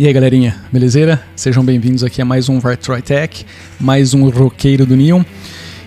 [0.00, 1.20] E aí galerinha, beleza?
[1.34, 3.44] Sejam bem-vindos aqui a mais um Vartroy Tech,
[3.80, 5.24] mais um roqueiro do Neon.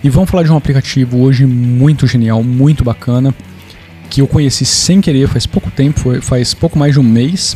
[0.03, 3.33] E vamos falar de um aplicativo hoje muito genial, muito bacana,
[4.09, 7.55] que eu conheci sem querer faz pouco tempo, faz pouco mais de um mês.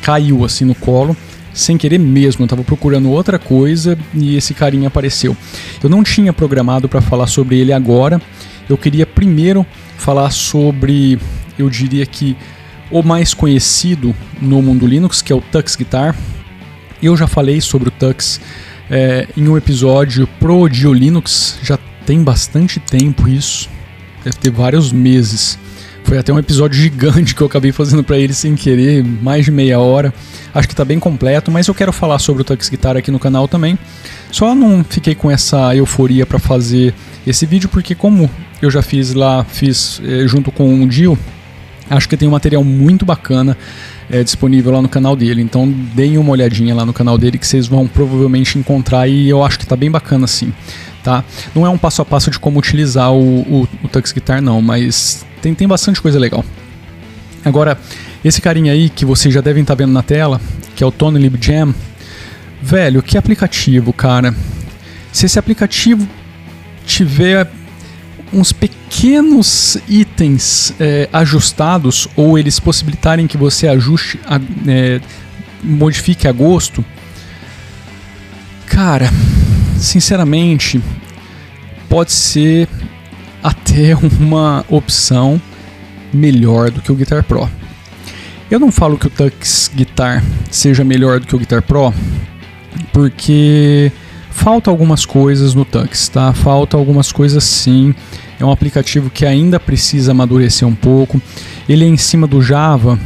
[0.00, 1.14] Caiu assim no colo,
[1.52, 5.36] sem querer mesmo, eu tava procurando outra coisa e esse carinha apareceu.
[5.82, 8.22] Eu não tinha programado para falar sobre ele agora.
[8.70, 9.66] Eu queria primeiro
[9.98, 11.18] falar sobre,
[11.58, 12.34] eu diria que
[12.90, 16.16] o mais conhecido no mundo Linux, que é o Tux Guitar.
[17.02, 18.40] Eu já falei sobre o Tux
[18.90, 23.68] é, em um episódio pro Dio Linux, já tem bastante tempo isso,
[24.24, 25.58] deve ter vários meses.
[26.04, 29.50] Foi até um episódio gigante que eu acabei fazendo para ele sem querer, mais de
[29.50, 30.12] meia hora.
[30.54, 33.18] Acho que tá bem completo, mas eu quero falar sobre o Tux Guitar aqui no
[33.18, 33.78] canal também.
[34.32, 36.94] Só não fiquei com essa euforia para fazer
[37.26, 38.30] esse vídeo porque como
[38.60, 41.18] eu já fiz lá, fiz é, junto com o Dio,
[41.90, 43.56] Acho que tem um material muito bacana
[44.10, 45.42] é, disponível lá no canal dele.
[45.42, 49.42] Então deem uma olhadinha lá no canal dele que vocês vão provavelmente encontrar e eu
[49.42, 50.52] acho que tá bem bacana assim.
[51.02, 51.24] Tá?
[51.54, 54.60] Não é um passo a passo de como utilizar o, o, o Tux Guitar não,
[54.60, 56.44] mas tem, tem bastante coisa legal.
[57.44, 57.78] Agora,
[58.24, 60.40] esse carinha aí que vocês já devem estar tá vendo na tela,
[60.74, 61.74] que é o Tony Lib Jam,
[62.60, 64.34] velho, que aplicativo, cara.
[65.12, 66.06] Se esse aplicativo
[66.84, 67.50] tiver
[68.32, 75.00] uns pequenos itens é, ajustados ou eles possibilitarem que você ajuste, a, é,
[75.62, 76.84] modifique a gosto,
[78.66, 79.10] cara,
[79.78, 80.80] sinceramente,
[81.88, 82.68] pode ser
[83.42, 85.40] até uma opção
[86.12, 87.48] melhor do que o Guitar Pro.
[88.50, 91.92] Eu não falo que o Tux Guitar seja melhor do que o Guitar Pro,
[92.92, 93.92] porque
[94.38, 96.32] falta algumas coisas no Tux, tá?
[96.32, 97.94] Falta algumas coisas sim.
[98.38, 101.20] É um aplicativo que ainda precisa amadurecer um pouco.
[101.68, 102.98] Ele é em cima do Java.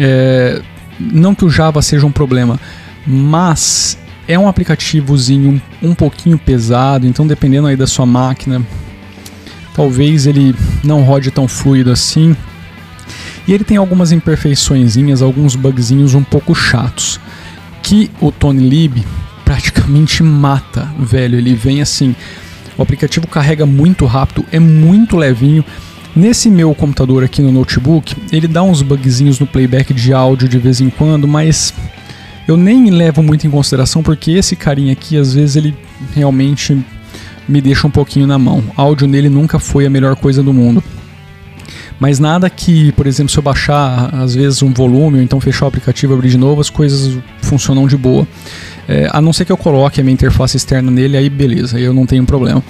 [0.00, 0.62] É,
[0.98, 2.58] não que o Java seja um problema,
[3.06, 7.06] mas é um aplicativozinho um, pouquinho pesado.
[7.06, 8.62] Então, dependendo aí da sua máquina,
[9.76, 12.34] talvez ele não rode tão fluido assim.
[13.46, 17.20] E ele tem algumas imperfeiçõezinhas, alguns bugzinhos um pouco chatos.
[17.82, 19.04] Que o Tony Lib
[19.58, 21.36] praticamente mata, velho.
[21.36, 22.14] Ele vem assim.
[22.76, 25.64] O aplicativo carrega muito rápido, é muito levinho.
[26.14, 30.58] Nesse meu computador aqui no notebook, ele dá uns bugzinhos no playback de áudio de
[30.58, 31.74] vez em quando, mas
[32.46, 35.76] eu nem levo muito em consideração porque esse carinha aqui, às vezes, ele
[36.14, 36.80] realmente
[37.48, 38.62] me deixa um pouquinho na mão.
[38.76, 40.82] Áudio nele nunca foi a melhor coisa do mundo.
[41.98, 45.64] Mas nada que, por exemplo, se eu baixar às vezes um volume ou então fechar
[45.64, 48.26] o aplicativo e abrir de novo, as coisas funcionam de boa.
[48.88, 51.92] É, a não ser que eu coloque a minha interface externa nele, aí beleza, eu
[51.92, 52.64] não tenho problema.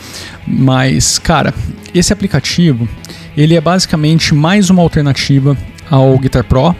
[0.44, 1.54] Mas, cara,
[1.94, 2.88] esse aplicativo,
[3.36, 5.56] ele é basicamente mais uma alternativa
[5.88, 6.74] ao Guitar Pro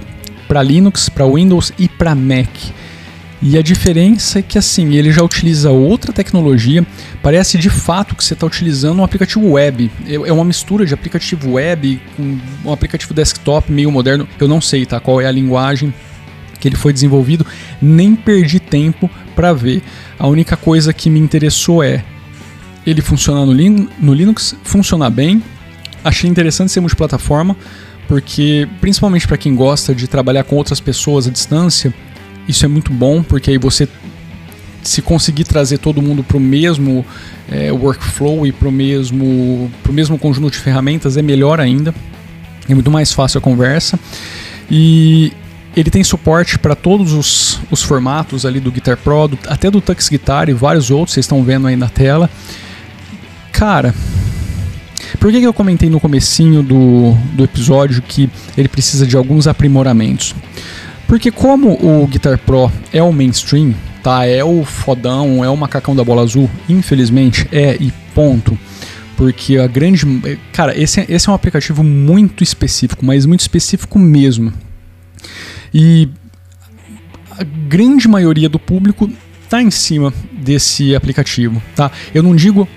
[0.49, 2.49] para Linux, para Windows e para Mac.
[3.41, 6.84] E a diferença é que assim, ele já utiliza outra tecnologia,
[7.22, 9.88] parece de fato que você está utilizando um aplicativo web.
[10.09, 14.26] É, é uma mistura de aplicativo web com um aplicativo desktop meio moderno.
[14.41, 15.94] Eu não sei tá, qual é a linguagem
[16.59, 17.47] que ele foi desenvolvido,
[17.81, 19.81] nem perdi tempo para ver.
[20.19, 22.04] A única coisa que me interessou é
[22.84, 25.41] ele funcionar no, Lin no Linux, funcionar bem.
[26.03, 27.56] Achei interessante ser multiplataforma,
[28.09, 31.94] porque principalmente para quem gosta de trabalhar com outras pessoas à distância,
[32.49, 33.88] isso é muito bom, porque aí você
[34.82, 37.06] se conseguir trazer todo mundo para o mesmo
[37.49, 41.94] é, workflow e para o mesmo, mesmo conjunto de ferramentas é melhor ainda.
[42.69, 44.00] É muito mais fácil a conversa.
[44.69, 45.32] E
[45.81, 49.81] ele tem suporte para todos os, os, formatos ali do Guitar Pro, do, até do
[49.81, 52.28] Tux Guitar e vários outros, vocês estão vendo aí na tela.
[53.53, 53.94] Cara,
[55.21, 59.47] por que, que eu comentei no comecinho do, do episódio que ele precisa de alguns
[59.47, 60.34] aprimoramentos?
[61.06, 64.27] Porque como o Guitar Pro é o mainstream, tá?
[64.27, 68.58] É o fodão, é o macacão da bola azul, infelizmente é e ponto.
[69.17, 70.05] Porque a grande.
[70.53, 74.53] Cara, esse, esse é um aplicativo muito específico, mas muito específico mesmo.
[75.73, 76.09] E
[77.31, 79.11] a grande maioria do público
[79.44, 81.91] está em cima desse aplicativo, tá?
[82.15, 82.69] Eu não digo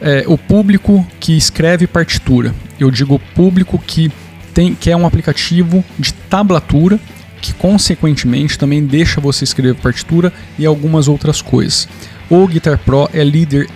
[0.00, 4.10] é, o público que escreve partitura, eu digo o público que
[4.54, 6.98] tem que é um aplicativo de tablatura
[7.40, 11.88] que consequentemente também deixa você escrever partitura e algumas outras coisas.
[12.28, 13.68] O Guitar Pro é líder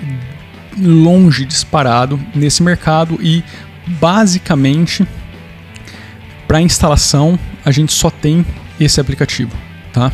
[0.78, 3.42] longe disparado nesse mercado e
[3.86, 5.06] basicamente
[6.46, 8.44] para instalação a gente só tem
[8.78, 9.52] esse aplicativo,
[9.92, 10.12] tá?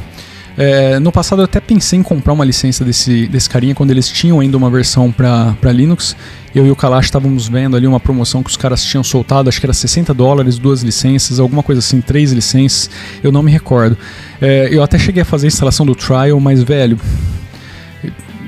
[0.57, 4.09] É, no passado eu até pensei em comprar uma licença desse, desse carinha quando eles
[4.09, 6.17] tinham ainda uma versão para Linux.
[6.55, 9.61] Eu e o Kalash estávamos vendo ali uma promoção que os caras tinham soltado, acho
[9.61, 12.91] que era 60 dólares, duas licenças, alguma coisa assim, três licenças,
[13.23, 13.97] eu não me recordo.
[14.41, 16.99] É, eu até cheguei a fazer a instalação do trial, mas velho,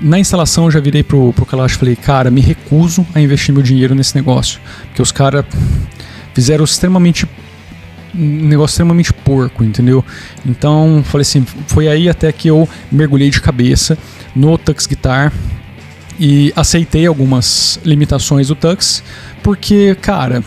[0.03, 3.55] na instalação eu já virei pro, pro Kalash e falei, cara, me recuso a investir
[3.55, 4.61] meu dinheiro nesse negócio.
[4.89, 5.45] Porque os caras
[6.35, 7.27] fizeram extremamente
[8.15, 10.05] um negócio extremamente porco, entendeu?
[10.45, 13.97] Então, falei assim, foi aí até que eu mergulhei de cabeça
[14.35, 15.33] no Tux Guitar
[16.19, 19.03] e aceitei algumas limitações do Tux,
[19.43, 20.43] porque, cara,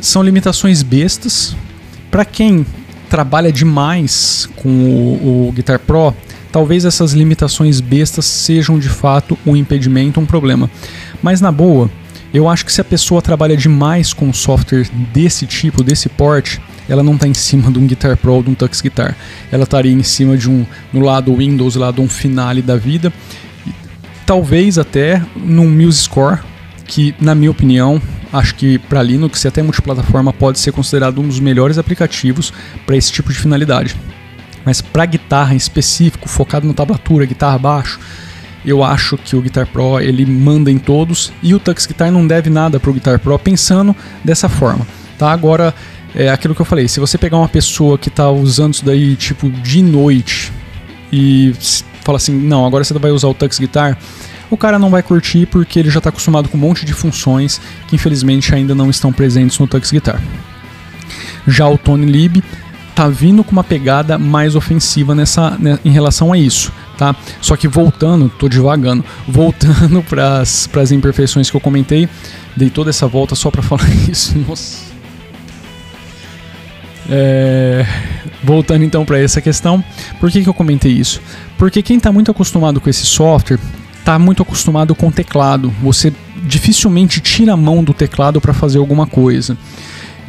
[0.00, 1.56] são limitações bestas.
[2.10, 2.64] Para quem
[3.08, 6.14] trabalha demais com o, o Guitar Pro,
[6.52, 10.70] talvez essas limitações bestas sejam de fato um impedimento, um problema.
[11.22, 11.90] Mas na boa,
[12.32, 17.02] eu acho que se a pessoa trabalha demais com software desse tipo, desse porte, ela
[17.02, 19.16] não está em cima de um Guitar Pro ou de um Tux Guitar.
[19.50, 23.12] Ela estaria em cima de um, no lado Windows, lado um Finale da vida.
[24.26, 26.40] Talvez até num MuseScore,
[26.86, 28.00] que na minha opinião,
[28.32, 32.52] acho que para Linux e até multiplataforma pode ser considerado um dos melhores aplicativos
[32.86, 33.96] para esse tipo de finalidade.
[34.64, 37.98] Mas para guitarra em específico, focado na tablatura, guitarra baixo,
[38.64, 42.26] eu acho que o Guitar Pro ele manda em todos e o Tux Guitar não
[42.26, 43.94] deve nada para o Guitar Pro pensando
[44.24, 45.30] dessa forma, tá?
[45.30, 45.74] Agora
[46.14, 49.14] é aquilo que eu falei, se você pegar uma pessoa que está usando isso daí
[49.16, 50.52] tipo de noite
[51.12, 51.54] e
[52.02, 53.96] fala assim, não, agora você vai usar o Tux Guitar,
[54.50, 57.60] o cara não vai curtir porque ele já está acostumado com um monte de funções
[57.86, 60.20] que infelizmente ainda não estão presentes no Tux Guitar.
[61.46, 62.42] Já o Tony Lib
[62.94, 67.16] tá vindo com uma pegada mais ofensiva nessa, né, em relação a isso tá?
[67.40, 72.08] Só que voltando, tô devagando, voltando para as imperfeições que eu comentei,
[72.56, 74.36] dei toda essa volta só para falar isso.
[74.46, 74.88] Nossa.
[77.10, 77.86] É,
[78.44, 79.82] voltando então para essa questão,
[80.20, 81.22] por que, que eu comentei isso?
[81.56, 83.58] Porque quem está muito acostumado com esse software
[83.98, 85.72] está muito acostumado com o teclado.
[85.82, 86.12] Você
[86.44, 89.56] dificilmente tira a mão do teclado para fazer alguma coisa.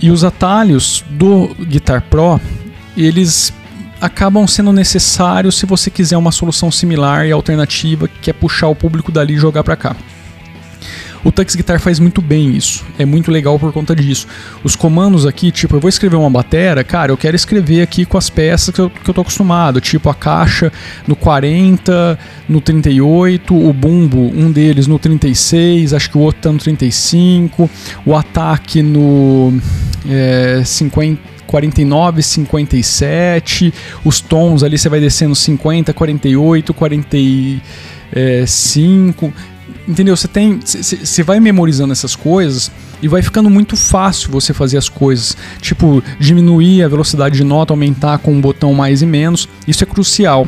[0.02, 2.40] E os atalhos do Guitar Pro,
[2.96, 3.52] eles
[4.02, 8.76] acabam sendo necessários se você quiser uma solução similar e alternativa que é puxar o
[8.76, 9.96] público dali e jogar para cá.
[11.24, 14.26] O Tux Guitar faz muito bem isso, é muito legal por conta disso.
[14.64, 18.18] Os comandos aqui, tipo, eu vou escrever uma batera, cara, eu quero escrever aqui com
[18.18, 20.72] as peças que eu, que eu tô acostumado, tipo a caixa
[21.06, 22.18] no 40,
[22.48, 27.70] no 38, o bumbo, um deles no 36, acho que o outro tá no 35,
[28.06, 29.60] o ataque no
[30.10, 33.74] é, 50 49, 57,
[34.06, 39.34] os tons ali você vai descendo 50, 48, 45.
[39.88, 40.16] Entendeu?
[40.16, 40.60] Você tem.
[40.64, 45.36] Você vai memorizando essas coisas e vai ficando muito fácil você fazer as coisas.
[45.60, 49.50] Tipo, diminuir a velocidade de nota, aumentar com um botão mais e menos.
[49.68, 50.48] Isso é crucial.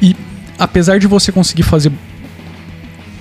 [0.00, 0.16] E
[0.58, 1.92] apesar de você conseguir fazer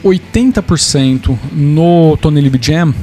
[0.03, 2.95] 80% no Tony Lib Jam,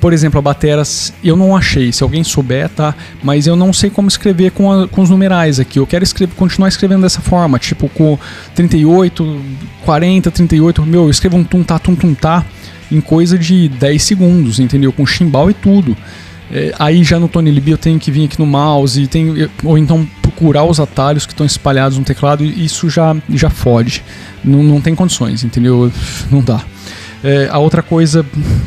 [0.00, 2.94] por exemplo, a bateras eu não achei, se alguém souber, tá?
[3.22, 5.78] Mas eu não sei como escrever com, a, com os numerais aqui.
[5.78, 8.18] Eu quero escrever, continuar escrevendo dessa forma, tipo com
[8.54, 9.40] 38,
[9.84, 10.86] 40, 38.
[10.86, 12.44] Meu, eu escrevo um tum-tá, tum-tum-tá
[12.90, 14.92] em coisa de 10 segundos, entendeu?
[14.92, 15.96] Com chimbal e tudo.
[16.52, 19.78] É, aí já no Tony Lib eu tenho que vir aqui no mouse, tenho, ou
[19.78, 24.02] então procurar os atalhos que estão espalhados no teclado, e isso já, já fode.
[24.42, 25.92] Não, não tem condições, entendeu?
[26.30, 26.64] Não dá.
[27.22, 28.24] É, a outra coisa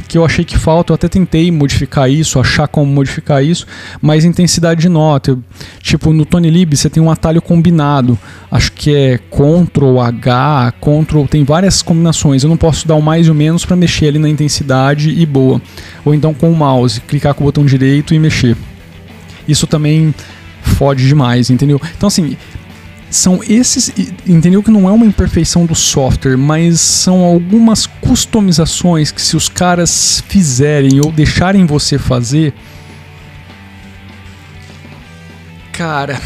[0.08, 3.66] que eu achei que falta, eu até tentei modificar isso, achar como modificar isso,
[4.00, 5.32] mas intensidade de nota.
[5.32, 5.44] Eu,
[5.82, 8.18] tipo, no Tony Lib você tem um atalho combinado.
[8.52, 12.44] Acho que é Ctrl H, Ctrl, tem várias combinações.
[12.44, 15.26] Eu não posso dar o mais e o menos para mexer ali na intensidade e
[15.26, 15.60] boa.
[16.06, 18.56] Ou então com o mouse, clicar com o botão direito e mexer.
[19.48, 20.14] Isso também
[20.62, 21.82] fode demais, entendeu?
[21.98, 22.38] Então assim,
[23.14, 23.92] são esses.
[24.28, 29.48] Entendeu que não é uma imperfeição do software, mas são algumas customizações que, se os
[29.48, 32.54] caras fizerem ou deixarem você fazer.
[35.72, 36.20] Cara.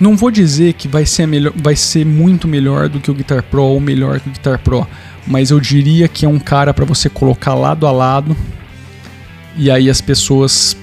[0.00, 3.42] Não vou dizer que vai ser, melhor, vai ser muito melhor do que o Guitar
[3.42, 4.86] Pro ou melhor que o Guitar Pro,
[5.26, 8.36] mas eu diria que é um cara para você colocar lado a lado
[9.56, 10.76] e aí as pessoas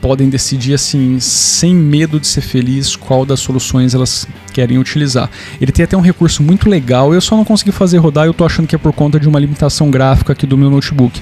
[0.00, 5.30] podem decidir assim, sem medo de ser feliz, qual das soluções elas querem utilizar.
[5.60, 8.44] Ele tem até um recurso muito legal, eu só não consegui fazer rodar, eu tô
[8.44, 11.20] achando que é por conta de uma limitação gráfica aqui do meu notebook,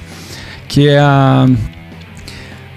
[0.67, 1.47] que é a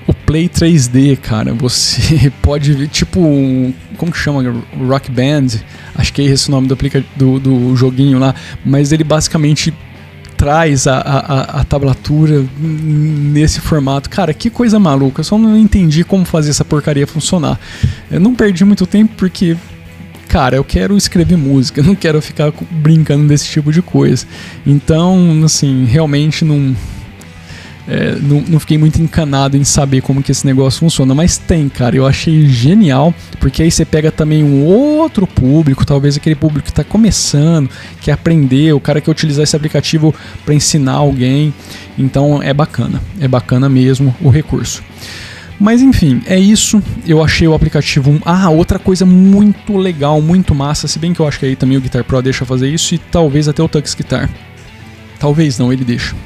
[0.06, 1.54] o Play 3D, cara.
[1.54, 4.42] Você pode ver, tipo, um, como que chama?
[4.86, 5.46] Rock Band.
[5.94, 6.76] Acho que é esse o nome do,
[7.16, 8.34] do, do joguinho lá.
[8.64, 9.72] Mas ele basicamente
[10.42, 14.10] traz a, a, a, tablatura nesse formato.
[14.10, 15.20] Cara, que coisa maluca.
[15.20, 17.60] Eu só não entendi como fazer essa porcaria funcionar.
[18.10, 19.56] Eu não perdi muito tempo porque,
[20.26, 24.26] cara, eu quero escrever música, não quero ficar brincando desse tipo de coisa.
[24.66, 26.74] Então, assim, realmente não
[27.86, 31.68] é, não, não, fiquei muito encanado em saber como que esse negócio funciona, mas tem,
[31.68, 31.96] cara.
[31.96, 36.70] Eu achei genial, porque aí você pega também um outro público, talvez aquele público que
[36.70, 37.68] está começando,
[38.00, 41.52] quer aprender, o cara quer utilizar esse aplicativo para ensinar alguém.
[41.98, 44.82] Então é bacana, é bacana mesmo o recurso.
[45.58, 46.82] Mas enfim, é isso.
[47.06, 48.20] Eu achei o aplicativo.
[48.24, 50.88] Ah, outra coisa muito legal, muito massa.
[50.88, 52.98] Se bem que eu acho que aí também o Guitar Pro deixa fazer isso e
[52.98, 54.28] talvez até o Tux Guitar.
[55.20, 56.16] Talvez não, ele deixa.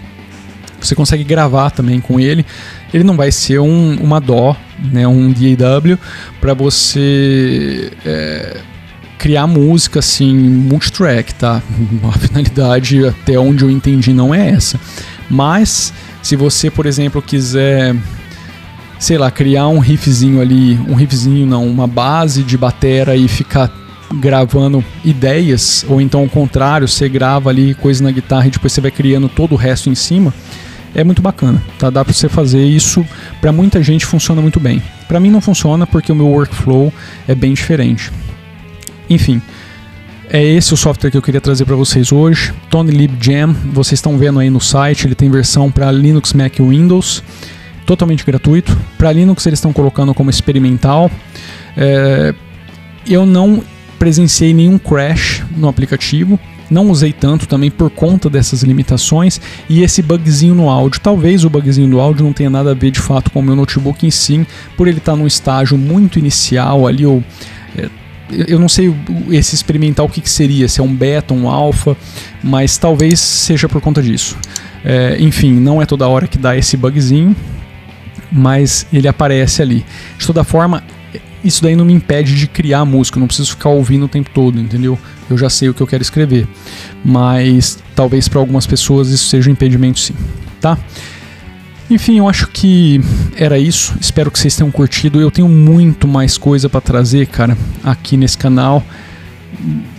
[0.86, 2.44] Você consegue gravar também com ele.
[2.92, 4.56] Ele não vai ser um, uma DAW,
[4.92, 5.98] né, um DAW,
[6.40, 8.56] para você é,
[9.18, 11.62] criar música assim, multitrack, tá?
[12.04, 14.80] A finalidade, até onde eu entendi, não é essa.
[15.28, 17.94] Mas, se você, por exemplo, quiser
[18.98, 23.70] sei lá, criar um riffzinho ali, um riffzinho não, uma base de batera e ficar
[24.14, 28.80] gravando ideias, ou então ao contrário, você grava ali coisa na guitarra e depois você
[28.80, 30.32] vai criando todo o resto em cima
[30.96, 31.90] é muito bacana, tá?
[31.90, 33.06] Dá para você fazer isso,
[33.38, 34.82] para muita gente funciona muito bem.
[35.06, 36.90] Para mim não funciona porque o meu workflow
[37.28, 38.10] é bem diferente.
[39.08, 39.42] Enfim,
[40.30, 42.54] é esse o software que eu queria trazer para vocês hoje.
[42.70, 46.62] TonyLib Jam, vocês estão vendo aí no site, ele tem versão para Linux, Mac e
[46.62, 47.22] Windows,
[47.84, 48.74] totalmente gratuito.
[48.96, 51.10] Para Linux eles estão colocando como experimental.
[51.76, 52.34] É,
[53.06, 53.62] eu não
[53.98, 60.02] presenciei nenhum crash no aplicativo não usei tanto também por conta dessas limitações e esse
[60.02, 61.00] bugzinho no áudio.
[61.00, 63.56] Talvez o bugzinho do áudio não tenha nada a ver de fato com o meu
[63.56, 64.46] notebook em si,
[64.76, 67.22] por ele estar tá num estágio muito inicial ali, ou
[67.76, 67.88] é,
[68.48, 68.94] eu não sei
[69.30, 71.96] esse experimental o que, que, seria, se é um beta, um alpha,
[72.42, 74.36] mas talvez seja por conta disso.
[74.84, 77.34] É, enfim, não é toda hora que dá esse bugzinho,
[78.30, 79.84] mas ele aparece ali.
[80.18, 80.82] De toda forma,
[81.46, 84.58] isso daí não me impede de criar música, não preciso ficar ouvindo o tempo todo,
[84.58, 84.98] entendeu?
[85.30, 86.46] Eu já sei o que eu quero escrever.
[87.04, 90.14] Mas talvez para algumas pessoas isso seja um impedimento sim,
[90.60, 90.76] tá?
[91.88, 93.00] Enfim, eu acho que
[93.36, 93.94] era isso.
[94.00, 95.20] Espero que vocês tenham curtido.
[95.20, 98.84] Eu tenho muito mais coisa para trazer, cara, aqui nesse canal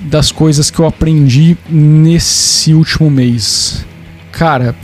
[0.01, 3.85] das coisas que eu aprendi nesse último mês.
[4.33, 4.75] Cara,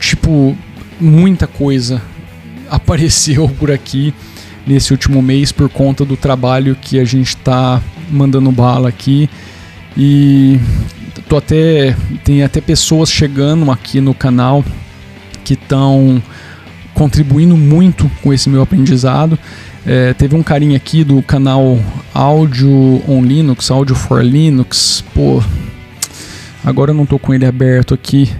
[0.00, 0.56] tipo,
[0.98, 2.00] muita coisa
[2.70, 4.14] apareceu por aqui
[4.68, 9.28] nesse último mês por conta do trabalho que a gente está mandando bala aqui.
[9.96, 10.60] E
[11.28, 14.62] tô até tem até pessoas chegando aqui no canal
[15.42, 16.22] que estão
[16.94, 19.38] contribuindo muito com esse meu aprendizado.
[19.86, 21.78] É, teve um carinha aqui do canal
[22.12, 25.02] Audio on Linux, Audio for Linux.
[25.14, 25.42] Pô,
[26.62, 28.30] agora eu não tô com ele aberto aqui,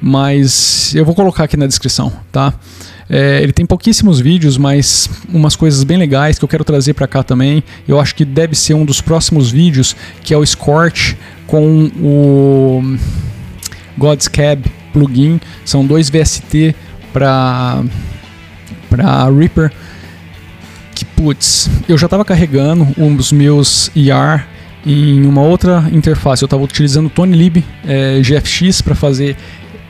[0.00, 2.54] mas eu vou colocar aqui na descrição, tá?
[3.08, 7.08] É, ele tem pouquíssimos vídeos, mas umas coisas bem legais que eu quero trazer para
[7.08, 7.62] cá também.
[7.86, 11.16] Eu acho que deve ser um dos próximos vídeos, que é o Scorch
[11.46, 12.96] com o
[13.98, 15.40] God's Cab plugin.
[15.64, 16.74] São dois VST
[17.12, 17.82] para
[18.88, 19.72] para Reaper.
[20.94, 24.46] Que putz, eu já estava carregando um dos meus ER
[24.86, 26.42] em uma outra interface.
[26.42, 29.36] Eu estava utilizando o TonyLib é, GFX para fazer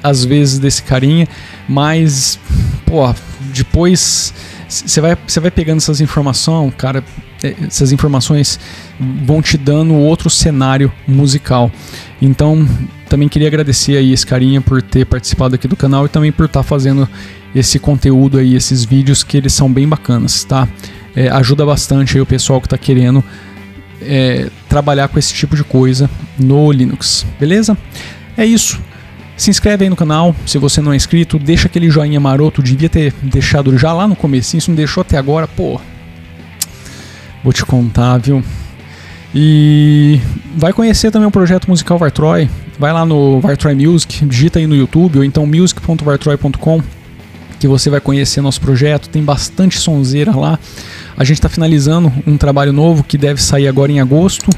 [0.02, 1.26] às vezes desse carinha,
[1.68, 2.38] mas
[2.86, 3.14] pô,
[3.54, 4.32] depois
[4.68, 7.02] você vai, você vai pegando essas informações, cara,
[7.42, 8.60] é, essas informações
[9.24, 11.70] vão te dando outro cenário musical.
[12.22, 12.68] Então,
[13.08, 16.46] também queria agradecer aí esse carinha por ter participado aqui do canal e também por
[16.46, 17.08] estar tá fazendo
[17.54, 20.68] esse conteúdo aí, esses vídeos que eles são bem bacanas, tá?
[21.16, 23.24] É, ajuda bastante aí o pessoal que está querendo
[24.00, 27.76] é, trabalhar com esse tipo de coisa no Linux, beleza?
[28.36, 28.80] É isso.
[29.40, 32.90] Se inscreve aí no canal, se você não é inscrito, deixa aquele joinha maroto, devia
[32.90, 35.80] ter deixado já lá no começo, se não deixou até agora, pô.
[37.42, 38.44] Vou te contar, viu?
[39.34, 40.20] E
[40.54, 42.50] vai conhecer também o projeto musical Vartroy.
[42.78, 46.82] Vai lá no Vartroy Music, digita aí no YouTube ou então music.vartroy.com
[47.58, 49.08] que você vai conhecer nosso projeto.
[49.08, 50.58] Tem bastante sonzeira lá.
[51.16, 54.50] A gente está finalizando um trabalho novo que deve sair agora em agosto.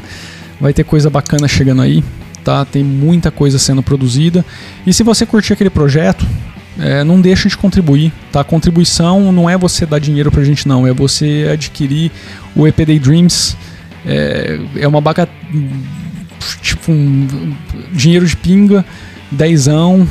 [0.60, 2.02] Vai ter coisa bacana chegando aí
[2.42, 2.64] tá?
[2.64, 4.44] Tem muita coisa sendo produzida.
[4.86, 6.26] E se você curtir aquele projeto,
[6.78, 8.42] é, não deixe de contribuir, tá?
[8.42, 10.86] Contribuição não é você dar dinheiro pra gente, não.
[10.86, 12.10] É você adquirir
[12.56, 13.56] o EPD Dreams.
[14.06, 15.28] É, é uma baga...
[16.60, 17.54] Tipo, um
[17.92, 18.84] dinheiro de pinga,
[19.30, 20.06] dezão.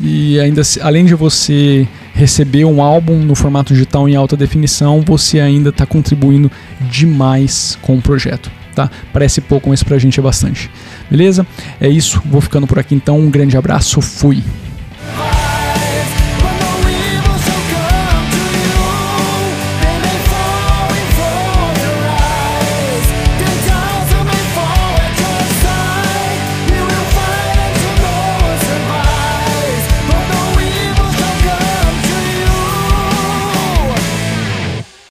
[0.00, 5.40] E ainda, além de você receber um álbum no formato digital em alta definição, você
[5.40, 6.50] ainda está contribuindo
[6.90, 8.50] demais com o projeto.
[8.72, 8.90] Tá?
[9.12, 10.70] Parece pouco, mas pra gente é bastante.
[11.10, 11.46] Beleza?
[11.80, 13.18] É isso, vou ficando por aqui então.
[13.18, 14.42] Um grande abraço, fui.